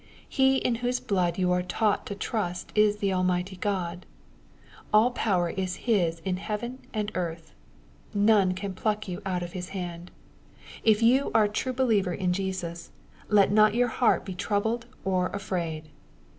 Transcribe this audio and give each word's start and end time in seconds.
He 0.27 0.55
in 0.57 0.73
whose 0.81 0.99
blood 0.99 1.37
you 1.37 1.51
are 1.51 1.61
taught 1.61 2.07
to 2.07 2.15
trust 2.15 2.71
is 2.73 2.95
the 2.97 3.13
Almighty 3.13 3.55
God. 3.57 4.07
All 4.91 5.11
power 5.11 5.51
is 5.51 5.75
His 5.85 6.21
in 6.25 6.37
heaven 6.37 6.79
and 6.91 7.11
earth. 7.13 7.53
None 8.11 8.55
can 8.55 8.73
pluck 8.73 9.07
you 9.07 9.21
out 9.27 9.43
of 9.43 9.51
His 9.53 9.69
hand. 9.77 10.09
If 10.83 11.03
you 11.03 11.29
are 11.35 11.43
a 11.43 11.49
true 11.49 11.73
believer 11.73 12.13
in 12.15 12.33
Jesus, 12.33 12.89
let 13.29 13.51
not 13.51 13.75
your 13.75 13.89
heart 13.89 14.25
be 14.25 14.33
troubled 14.33 14.87
or 15.05 15.27
afraid. 15.27 15.89